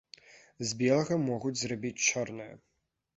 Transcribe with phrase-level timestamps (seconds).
[0.69, 2.49] З белага могуць зрабіць чорнае.